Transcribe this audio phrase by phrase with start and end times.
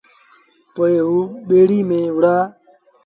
[0.73, 1.13] پوء او
[1.47, 2.37] ٻيڙيٚ ميݩ وهُڙآ